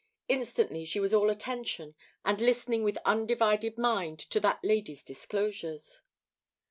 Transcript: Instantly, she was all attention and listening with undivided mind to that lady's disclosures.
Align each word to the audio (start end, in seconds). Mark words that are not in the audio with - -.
Instantly, 0.27 0.83
she 0.83 0.99
was 0.99 1.13
all 1.13 1.29
attention 1.29 1.93
and 2.25 2.41
listening 2.41 2.83
with 2.83 2.97
undivided 3.05 3.77
mind 3.77 4.17
to 4.17 4.39
that 4.39 4.57
lady's 4.63 5.03
disclosures. 5.03 6.01